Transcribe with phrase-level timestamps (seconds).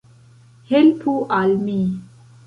[0.69, 1.77] Helpu al mi.